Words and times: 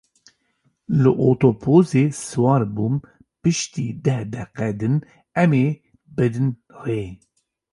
Li 1.01 1.11
otobusê 1.27 2.03
siwar 2.25 2.63
bûm, 2.75 2.95
pişti 3.41 3.85
deh 4.05 4.21
deqe 4.33 4.69
din 4.79 4.95
em 5.41 5.51
ê 5.63 5.67
bidin 6.15 6.47
rê. 6.83 7.01